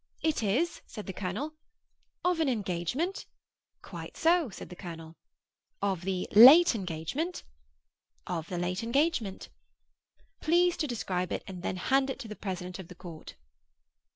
'It 0.23 0.41
is,' 0.41 0.81
said 0.87 1.05
the 1.05 1.13
colonel. 1.13 1.53
'Of 2.25 2.39
an 2.39 2.49
engagement?' 2.49 3.27
'Quite 3.83 4.17
so,' 4.17 4.49
said 4.49 4.69
the 4.69 4.75
colonel. 4.75 5.15
'Of 5.79 6.01
the 6.01 6.27
late 6.31 6.73
engagement?' 6.73 7.43
'Of 8.25 8.47
the 8.49 8.57
late 8.57 8.81
engagement.' 8.81 9.49
'Please 10.39 10.75
to 10.77 10.87
describe 10.87 11.31
it, 11.31 11.43
and 11.45 11.61
then 11.61 11.75
hand 11.75 12.09
it 12.09 12.17
to 12.21 12.27
the 12.27 12.35
president 12.35 12.79
of 12.79 12.87
the 12.87 12.95
court. 12.95 13.35